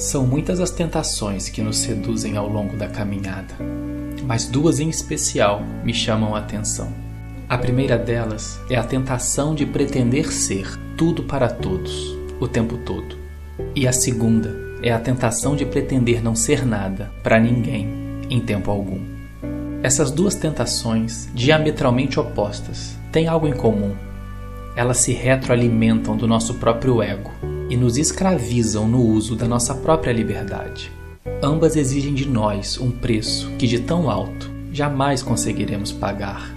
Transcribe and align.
São 0.00 0.26
muitas 0.26 0.60
as 0.60 0.70
tentações 0.70 1.50
que 1.50 1.60
nos 1.60 1.76
seduzem 1.76 2.34
ao 2.34 2.48
longo 2.48 2.74
da 2.74 2.88
caminhada, 2.88 3.54
mas 4.24 4.46
duas 4.46 4.80
em 4.80 4.88
especial 4.88 5.62
me 5.84 5.92
chamam 5.92 6.34
a 6.34 6.38
atenção. 6.38 6.90
A 7.46 7.58
primeira 7.58 7.98
delas 7.98 8.58
é 8.70 8.76
a 8.76 8.82
tentação 8.82 9.54
de 9.54 9.66
pretender 9.66 10.32
ser 10.32 10.74
tudo 10.96 11.24
para 11.24 11.50
todos, 11.50 12.16
o 12.40 12.48
tempo 12.48 12.78
todo. 12.78 13.14
E 13.74 13.86
a 13.86 13.92
segunda 13.92 14.56
é 14.82 14.90
a 14.90 14.98
tentação 14.98 15.54
de 15.54 15.66
pretender 15.66 16.24
não 16.24 16.34
ser 16.34 16.64
nada 16.64 17.12
para 17.22 17.38
ninguém 17.38 17.86
em 18.30 18.40
tempo 18.40 18.70
algum. 18.70 19.02
Essas 19.82 20.10
duas 20.10 20.34
tentações, 20.34 21.28
diametralmente 21.34 22.18
opostas, 22.18 22.96
têm 23.12 23.28
algo 23.28 23.46
em 23.46 23.52
comum. 23.52 23.94
Elas 24.74 24.96
se 24.96 25.12
retroalimentam 25.12 26.16
do 26.16 26.26
nosso 26.26 26.54
próprio 26.54 27.02
ego 27.02 27.49
e 27.70 27.76
nos 27.76 27.96
escravizam 27.96 28.86
no 28.88 29.00
uso 29.00 29.36
da 29.36 29.46
nossa 29.46 29.74
própria 29.74 30.12
liberdade. 30.12 30.92
Ambas 31.42 31.76
exigem 31.76 32.12
de 32.12 32.28
nós 32.28 32.76
um 32.78 32.90
preço 32.90 33.50
que, 33.58 33.66
de 33.66 33.78
tão 33.78 34.10
alto, 34.10 34.50
jamais 34.72 35.22
conseguiremos 35.22 35.92
pagar. 35.92 36.54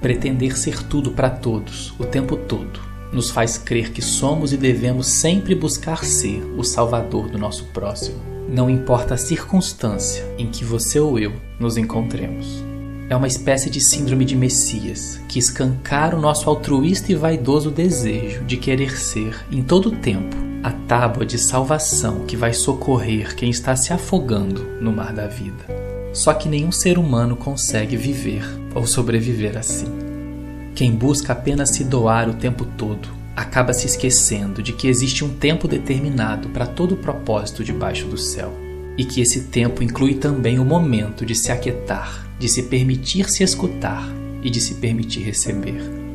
Pretender 0.00 0.56
ser 0.56 0.82
tudo 0.84 1.10
para 1.10 1.28
todos, 1.28 1.92
o 1.98 2.04
tempo 2.04 2.36
todo, 2.36 2.80
nos 3.12 3.30
faz 3.30 3.58
crer 3.58 3.90
que 3.90 4.02
somos 4.02 4.52
e 4.52 4.56
devemos 4.56 5.06
sempre 5.06 5.54
buscar 5.54 6.04
ser 6.04 6.42
o 6.56 6.62
salvador 6.62 7.28
do 7.28 7.38
nosso 7.38 7.64
próximo, 7.66 8.18
não 8.48 8.70
importa 8.70 9.14
a 9.14 9.18
circunstância 9.18 10.24
em 10.38 10.46
que 10.46 10.64
você 10.64 11.00
ou 11.00 11.18
eu 11.18 11.32
nos 11.58 11.76
encontremos. 11.76 12.64
É 13.08 13.14
uma 13.14 13.28
espécie 13.28 13.70
de 13.70 13.80
síndrome 13.80 14.24
de 14.24 14.34
Messias 14.34 15.20
que 15.28 15.38
escancara 15.38 16.16
o 16.16 16.20
nosso 16.20 16.50
altruísta 16.50 17.12
e 17.12 17.14
vaidoso 17.14 17.70
desejo 17.70 18.44
de 18.44 18.56
querer 18.56 18.98
ser, 18.98 19.46
em 19.50 19.62
todo 19.62 19.90
o 19.90 19.96
tempo, 19.96 20.36
a 20.66 20.72
tábua 20.72 21.24
de 21.24 21.38
salvação 21.38 22.26
que 22.26 22.36
vai 22.36 22.52
socorrer 22.52 23.36
quem 23.36 23.48
está 23.48 23.76
se 23.76 23.92
afogando 23.92 24.64
no 24.80 24.90
mar 24.90 25.12
da 25.12 25.28
vida. 25.28 25.64
Só 26.12 26.34
que 26.34 26.48
nenhum 26.48 26.72
ser 26.72 26.98
humano 26.98 27.36
consegue 27.36 27.96
viver 27.96 28.42
ou 28.74 28.84
sobreviver 28.84 29.56
assim. 29.56 29.86
Quem 30.74 30.90
busca 30.90 31.32
apenas 31.32 31.70
se 31.70 31.84
doar 31.84 32.28
o 32.28 32.34
tempo 32.34 32.64
todo 32.64 33.08
acaba 33.36 33.72
se 33.72 33.86
esquecendo 33.86 34.60
de 34.60 34.72
que 34.72 34.88
existe 34.88 35.24
um 35.24 35.28
tempo 35.28 35.68
determinado 35.68 36.48
para 36.48 36.66
todo 36.66 36.96
o 36.96 36.98
propósito 36.98 37.62
debaixo 37.62 38.08
do 38.08 38.18
céu 38.18 38.52
e 38.98 39.04
que 39.04 39.20
esse 39.20 39.42
tempo 39.42 39.84
inclui 39.84 40.14
também 40.14 40.58
o 40.58 40.64
momento 40.64 41.24
de 41.24 41.36
se 41.36 41.52
aquietar, 41.52 42.26
de 42.40 42.48
se 42.48 42.64
permitir 42.64 43.30
se 43.30 43.44
escutar 43.44 44.04
e 44.42 44.50
de 44.50 44.60
se 44.60 44.74
permitir 44.74 45.22
receber. 45.22 46.05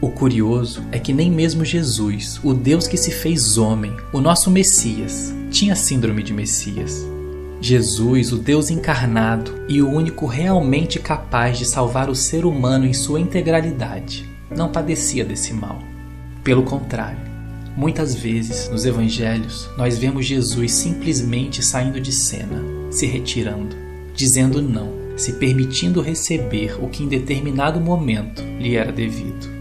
O 0.00 0.10
curioso 0.10 0.84
é 0.92 0.98
que 1.00 1.12
nem 1.12 1.28
mesmo 1.28 1.64
Jesus, 1.64 2.38
o 2.44 2.54
Deus 2.54 2.86
que 2.86 2.96
se 2.96 3.10
fez 3.10 3.58
homem, 3.58 3.92
o 4.12 4.20
nosso 4.20 4.48
Messias, 4.48 5.34
tinha 5.50 5.74
síndrome 5.74 6.22
de 6.22 6.32
Messias. 6.32 7.04
Jesus, 7.60 8.30
o 8.30 8.36
Deus 8.36 8.70
encarnado 8.70 9.52
e 9.68 9.82
o 9.82 9.90
único 9.90 10.24
realmente 10.24 11.00
capaz 11.00 11.58
de 11.58 11.64
salvar 11.64 12.08
o 12.08 12.14
ser 12.14 12.46
humano 12.46 12.86
em 12.86 12.92
sua 12.92 13.18
integralidade, 13.18 14.24
não 14.48 14.70
padecia 14.70 15.24
desse 15.24 15.52
mal. 15.52 15.80
Pelo 16.44 16.62
contrário, 16.62 17.18
muitas 17.76 18.14
vezes 18.14 18.68
nos 18.68 18.84
evangelhos 18.84 19.68
nós 19.76 19.98
vemos 19.98 20.24
Jesus 20.24 20.70
simplesmente 20.70 21.60
saindo 21.60 22.00
de 22.00 22.12
cena, 22.12 22.62
se 22.88 23.04
retirando, 23.04 23.74
dizendo 24.14 24.62
não, 24.62 24.92
se 25.16 25.32
permitindo 25.32 26.00
receber 26.00 26.76
o 26.80 26.86
que 26.86 27.02
em 27.02 27.08
determinado 27.08 27.80
momento 27.80 28.44
lhe 28.60 28.76
era 28.76 28.92
devido. 28.92 29.57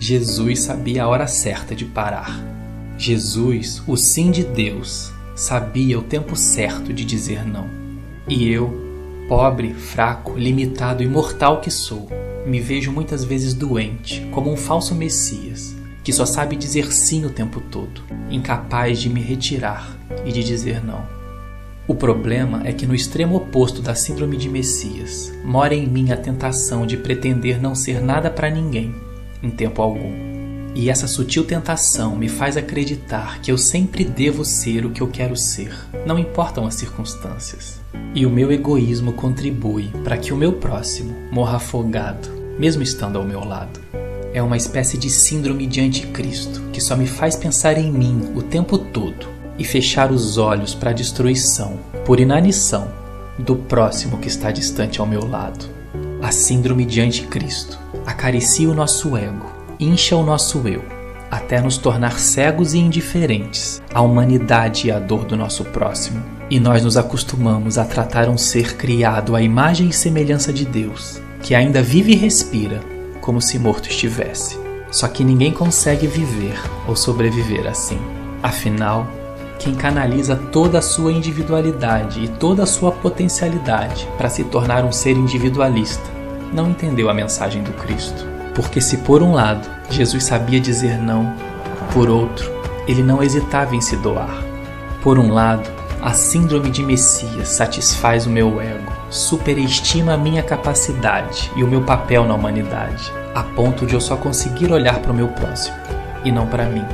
Jesus 0.00 0.60
sabia 0.60 1.02
a 1.02 1.08
hora 1.08 1.26
certa 1.26 1.74
de 1.74 1.84
parar. 1.84 2.40
Jesus, 2.96 3.82
o 3.84 3.96
sim 3.96 4.30
de 4.30 4.44
Deus, 4.44 5.12
sabia 5.34 5.98
o 5.98 6.02
tempo 6.02 6.36
certo 6.36 6.92
de 6.92 7.04
dizer 7.04 7.44
não. 7.44 7.68
E 8.28 8.48
eu, 8.48 8.72
pobre, 9.28 9.74
fraco, 9.74 10.38
limitado 10.38 11.02
e 11.02 11.08
mortal 11.08 11.60
que 11.60 11.70
sou, 11.70 12.08
me 12.46 12.60
vejo 12.60 12.92
muitas 12.92 13.24
vezes 13.24 13.54
doente, 13.54 14.24
como 14.30 14.52
um 14.52 14.56
falso 14.56 14.94
Messias, 14.94 15.74
que 16.04 16.12
só 16.12 16.24
sabe 16.24 16.54
dizer 16.54 16.92
sim 16.92 17.24
o 17.24 17.30
tempo 17.30 17.60
todo, 17.60 18.02
incapaz 18.30 19.00
de 19.00 19.08
me 19.08 19.20
retirar 19.20 19.98
e 20.24 20.30
de 20.30 20.44
dizer 20.44 20.82
não. 20.84 21.04
O 21.88 21.94
problema 21.94 22.62
é 22.64 22.72
que 22.72 22.86
no 22.86 22.94
extremo 22.94 23.34
oposto 23.34 23.82
da 23.82 23.96
síndrome 23.96 24.36
de 24.36 24.48
Messias, 24.48 25.32
mora 25.44 25.74
em 25.74 25.88
mim 25.88 26.12
a 26.12 26.16
tentação 26.16 26.86
de 26.86 26.96
pretender 26.96 27.60
não 27.60 27.74
ser 27.74 28.00
nada 28.00 28.30
para 28.30 28.50
ninguém, 28.50 28.94
em 29.42 29.50
tempo 29.50 29.82
algum. 29.82 30.38
E 30.74 30.90
essa 30.90 31.08
sutil 31.08 31.44
tentação 31.44 32.14
me 32.14 32.28
faz 32.28 32.56
acreditar 32.56 33.40
que 33.40 33.50
eu 33.50 33.58
sempre 33.58 34.04
devo 34.04 34.44
ser 34.44 34.86
o 34.86 34.90
que 34.90 35.00
eu 35.00 35.08
quero 35.08 35.36
ser, 35.36 35.74
não 36.06 36.18
importam 36.18 36.66
as 36.66 36.74
circunstâncias. 36.74 37.80
E 38.14 38.24
o 38.24 38.30
meu 38.30 38.52
egoísmo 38.52 39.12
contribui 39.12 39.90
para 40.04 40.16
que 40.16 40.32
o 40.32 40.36
meu 40.36 40.52
próximo 40.52 41.14
morra 41.32 41.56
afogado, 41.56 42.28
mesmo 42.58 42.82
estando 42.82 43.18
ao 43.18 43.24
meu 43.24 43.44
lado. 43.44 43.80
É 44.32 44.42
uma 44.42 44.56
espécie 44.56 44.96
de 44.96 45.10
síndrome 45.10 45.66
de 45.66 45.80
anticristo 45.80 46.62
que 46.72 46.80
só 46.80 46.96
me 46.96 47.06
faz 47.06 47.34
pensar 47.34 47.76
em 47.76 47.90
mim 47.90 48.32
o 48.36 48.42
tempo 48.42 48.78
todo 48.78 49.26
e 49.58 49.64
fechar 49.64 50.12
os 50.12 50.38
olhos 50.38 50.74
para 50.74 50.90
a 50.90 50.94
destruição, 50.94 51.78
por 52.04 52.20
inanição, 52.20 52.88
do 53.38 53.56
próximo 53.56 54.18
que 54.18 54.28
está 54.28 54.52
distante 54.52 55.00
ao 55.00 55.06
meu 55.06 55.26
lado. 55.26 55.66
A 56.22 56.30
síndrome 56.30 56.84
de 56.84 57.00
anticristo 57.00 57.78
acaricia 58.08 58.70
o 58.70 58.74
nosso 58.74 59.14
ego 59.18 59.58
incha 59.78 60.16
o 60.16 60.24
nosso 60.24 60.66
eu, 60.66 60.82
até 61.30 61.60
nos 61.60 61.76
tornar 61.76 62.18
cegos 62.18 62.72
e 62.72 62.78
indiferentes 62.78 63.82
à 63.94 64.00
humanidade 64.00 64.88
e 64.88 64.90
à 64.90 64.98
dor 64.98 65.26
do 65.26 65.36
nosso 65.36 65.62
próximo. 65.66 66.24
E 66.50 66.58
nós 66.58 66.82
nos 66.82 66.96
acostumamos 66.96 67.76
a 67.76 67.84
tratar 67.84 68.28
um 68.28 68.38
ser 68.38 68.76
criado 68.76 69.36
à 69.36 69.42
imagem 69.42 69.90
e 69.90 69.92
semelhança 69.92 70.52
de 70.52 70.64
Deus, 70.64 71.20
que 71.42 71.54
ainda 71.54 71.82
vive 71.82 72.12
e 72.12 72.16
respira, 72.16 72.80
como 73.20 73.42
se 73.42 73.58
morto 73.58 73.90
estivesse. 73.90 74.58
Só 74.90 75.06
que 75.06 75.22
ninguém 75.22 75.52
consegue 75.52 76.06
viver 76.06 76.58
ou 76.88 76.96
sobreviver 76.96 77.66
assim. 77.66 77.98
Afinal, 78.42 79.06
quem 79.58 79.74
canaliza 79.74 80.34
toda 80.34 80.78
a 80.78 80.82
sua 80.82 81.12
individualidade 81.12 82.24
e 82.24 82.28
toda 82.28 82.62
a 82.62 82.66
sua 82.66 82.90
potencialidade 82.90 84.08
para 84.16 84.30
se 84.30 84.44
tornar 84.44 84.82
um 84.84 84.92
ser 84.92 85.12
individualista 85.12 86.17
não 86.52 86.70
entendeu 86.70 87.08
a 87.10 87.14
mensagem 87.14 87.62
do 87.62 87.72
Cristo. 87.72 88.26
Porque 88.54 88.80
se 88.80 88.98
por 88.98 89.22
um 89.22 89.32
lado 89.32 89.68
Jesus 89.90 90.24
sabia 90.24 90.60
dizer 90.60 90.98
não, 90.98 91.32
por 91.92 92.08
outro, 92.08 92.50
ele 92.86 93.02
não 93.02 93.22
hesitava 93.22 93.74
em 93.74 93.80
se 93.80 93.96
doar. 93.96 94.42
Por 95.02 95.18
um 95.18 95.32
lado, 95.32 95.68
a 96.02 96.12
síndrome 96.12 96.70
de 96.70 96.82
Messias 96.82 97.48
satisfaz 97.48 98.26
o 98.26 98.30
meu 98.30 98.60
ego, 98.60 98.92
superestima 99.10 100.14
a 100.14 100.16
minha 100.16 100.42
capacidade 100.42 101.50
e 101.56 101.64
o 101.64 101.66
meu 101.66 101.82
papel 101.82 102.24
na 102.24 102.34
humanidade, 102.34 103.10
a 103.34 103.42
ponto 103.42 103.84
de 103.84 103.94
eu 103.94 104.00
só 104.00 104.16
conseguir 104.16 104.72
olhar 104.72 105.00
para 105.00 105.12
o 105.12 105.14
meu 105.14 105.28
próximo 105.28 105.76
e 106.24 106.30
não 106.30 106.46
para 106.46 106.66
mim. 106.66 106.84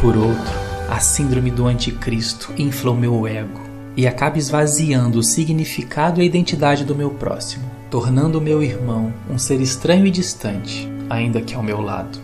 Por 0.00 0.16
outro, 0.16 0.52
a 0.88 0.98
síndrome 1.00 1.50
do 1.50 1.66
anticristo 1.66 2.52
infla 2.56 2.92
o 2.92 2.96
meu 2.96 3.26
ego 3.26 3.60
e 3.96 4.06
acaba 4.06 4.38
esvaziando 4.38 5.18
o 5.18 5.22
significado 5.22 6.20
e 6.20 6.22
a 6.22 6.26
identidade 6.26 6.84
do 6.84 6.94
meu 6.94 7.10
próximo, 7.10 7.64
tornando 7.96 8.42
meu 8.42 8.62
irmão 8.62 9.10
um 9.26 9.38
ser 9.38 9.58
estranho 9.58 10.06
e 10.06 10.10
distante, 10.10 10.86
ainda 11.08 11.40
que 11.40 11.54
ao 11.54 11.62
meu 11.62 11.80
lado. 11.80 12.18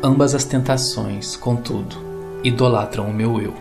Ambas 0.00 0.32
as 0.32 0.44
tentações, 0.44 1.34
contudo, 1.34 1.96
idolatram 2.44 3.06
o 3.06 3.12
meu 3.12 3.42
eu. 3.42 3.52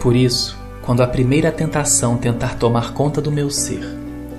Por 0.00 0.16
isso, 0.16 0.58
quando 0.80 1.02
a 1.02 1.06
primeira 1.06 1.52
tentação 1.52 2.16
tentar 2.16 2.56
tomar 2.56 2.94
conta 2.94 3.20
do 3.20 3.30
meu 3.30 3.50
ser, 3.50 3.86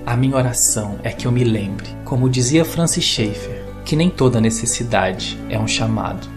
a 0.08 0.18
minha 0.18 0.36
oração 0.36 0.96
é 1.03 1.12
que 1.12 1.28
eu 1.28 1.31
me 1.31 1.44
lembre, 1.44 1.86
como 2.03 2.28
dizia 2.28 2.66
Francis 2.66 3.03
Schaeffer, 3.03 3.64
que 3.86 3.96
nem 3.96 4.09
toda 4.09 4.42
necessidade 4.42 5.40
é 5.47 5.59
um 5.59 5.68
chamado. 5.68 6.28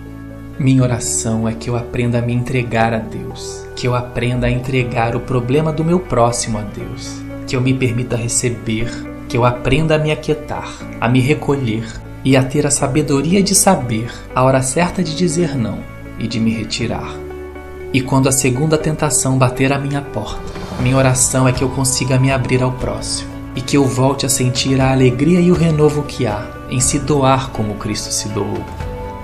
Minha 0.59 0.83
oração 0.83 1.49
é 1.49 1.55
que 1.55 1.71
eu 1.71 1.75
aprenda 1.75 2.19
a 2.19 2.23
me 2.23 2.35
entregar 2.35 2.93
a 2.93 2.99
Deus, 2.99 3.67
que 3.75 3.89
eu 3.89 3.95
aprenda 3.95 4.47
a 4.47 4.51
entregar 4.51 5.17
o 5.17 5.21
problema 5.21 5.73
do 5.73 5.83
meu 5.83 5.99
próximo 5.99 6.59
a 6.59 6.63
Deus, 6.65 7.15
que 7.47 7.57
eu 7.57 7.63
me 7.63 7.73
permita 7.73 8.15
receber, 8.15 8.91
que 9.29 9.37
eu 9.37 9.45
aprenda 9.45 9.97
a 9.97 9.99
me 9.99 10.11
aquietar, 10.11 10.69
a 11.01 11.09
me 11.09 11.21
recolher 11.21 11.87
e 12.25 12.37
a 12.37 12.43
ter 12.43 12.67
a 12.67 12.71
sabedoria 12.71 13.43
de 13.43 13.55
saber 13.55 14.11
a 14.35 14.43
hora 14.43 14.63
certa 14.63 15.03
de 15.03 15.15
dizer 15.15 15.57
não 15.57 15.79
e 16.19 16.27
de 16.27 16.41
me 16.41 16.53
retirar. 16.53 17.15
E 17.93 18.01
quando 18.01 18.29
a 18.29 18.33
segunda 18.33 18.77
tentação 18.77 19.39
bater 19.39 19.73
à 19.73 19.79
minha 19.79 20.03
porta, 20.03 20.41
minha 20.81 20.97
oração 20.97 21.47
é 21.47 21.53
que 21.53 21.63
eu 21.63 21.69
consiga 21.69 22.19
me 22.19 22.33
abrir 22.33 22.63
ao 22.63 22.73
próximo 22.73 23.31
e 23.55 23.61
que 23.61 23.77
eu 23.77 23.85
volte 23.85 24.27
a 24.27 24.29
sentir 24.29 24.81
a 24.81 24.93
alegria 24.93 25.41
e 25.41 25.51
o 25.51 25.55
renovo 25.55 26.03
que 26.03 26.27
há 26.27 26.47
em 26.71 26.81
se 26.81 26.99
doar 26.99 27.51
como 27.51 27.75
Cristo 27.75 28.13
se 28.13 28.29
doou. 28.29 28.65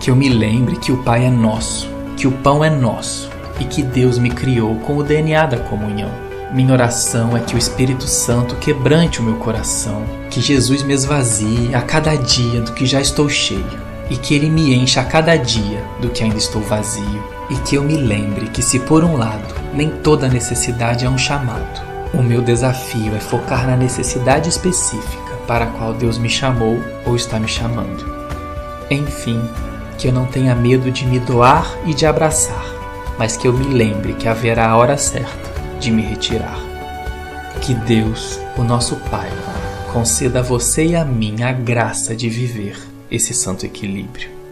Que 0.00 0.10
eu 0.10 0.16
me 0.16 0.28
lembre 0.28 0.76
que 0.76 0.92
o 0.92 1.02
Pai 1.02 1.24
é 1.24 1.30
nosso, 1.30 1.88
que 2.16 2.26
o 2.26 2.32
pão 2.32 2.64
é 2.64 2.70
nosso 2.70 3.30
e 3.60 3.64
que 3.64 3.82
Deus 3.82 4.18
me 4.18 4.30
criou 4.30 4.76
com 4.76 4.96
o 4.96 5.02
DNA 5.02 5.46
da 5.46 5.58
comunhão 5.58 6.23
minha 6.54 6.72
oração 6.72 7.36
é 7.36 7.40
que 7.40 7.56
o 7.56 7.58
Espírito 7.58 8.06
Santo 8.06 8.54
quebrante 8.54 9.18
o 9.18 9.24
meu 9.24 9.34
coração, 9.38 10.04
que 10.30 10.40
Jesus 10.40 10.84
me 10.84 10.94
esvazie 10.94 11.74
a 11.74 11.82
cada 11.82 12.14
dia 12.14 12.60
do 12.60 12.70
que 12.70 12.86
já 12.86 13.00
estou 13.00 13.28
cheio 13.28 13.82
e 14.08 14.16
que 14.16 14.36
ele 14.36 14.48
me 14.48 14.72
encha 14.72 15.00
a 15.00 15.04
cada 15.04 15.34
dia 15.36 15.82
do 16.00 16.10
que 16.10 16.22
ainda 16.22 16.36
estou 16.36 16.62
vazio, 16.62 17.24
e 17.50 17.56
que 17.56 17.74
eu 17.74 17.82
me 17.82 17.96
lembre 17.96 18.48
que 18.48 18.62
se 18.62 18.78
por 18.78 19.02
um 19.02 19.16
lado 19.16 19.54
Nem 19.72 19.88
toda 19.88 20.28
necessidade 20.28 21.04
é 21.04 21.10
um 21.10 21.18
chamado. 21.18 21.82
O 22.12 22.22
meu 22.22 22.40
desafio 22.40 23.16
é 23.16 23.18
focar 23.18 23.66
na 23.66 23.76
necessidade 23.76 24.48
específica 24.48 25.34
para 25.48 25.64
a 25.64 25.68
qual 25.68 25.92
Deus 25.92 26.18
me 26.18 26.28
chamou 26.28 26.78
ou 27.04 27.16
está 27.16 27.40
me 27.40 27.48
chamando. 27.48 28.04
Enfim, 28.90 29.42
que 29.98 30.06
eu 30.06 30.12
não 30.12 30.26
tenha 30.26 30.54
medo 30.54 30.90
de 30.90 31.04
me 31.04 31.18
doar 31.18 31.66
e 31.84 31.94
de 31.94 32.06
abraçar, 32.06 32.64
mas 33.18 33.36
que 33.36 33.48
eu 33.48 33.52
me 33.52 33.74
lembre 33.74 34.12
que 34.12 34.28
haverá 34.28 34.68
a 34.68 34.76
hora 34.76 34.96
certa 34.96 35.53
de 35.84 35.90
me 35.90 36.00
retirar. 36.00 36.58
Que 37.60 37.74
Deus, 37.74 38.40
o 38.56 38.64
nosso 38.64 38.96
Pai, 39.10 39.28
conceda 39.92 40.38
a 40.38 40.42
você 40.42 40.86
e 40.86 40.96
a 40.96 41.04
mim 41.04 41.42
a 41.42 41.52
graça 41.52 42.16
de 42.16 42.30
viver 42.30 42.78
esse 43.10 43.34
santo 43.34 43.66
equilíbrio. 43.66 44.43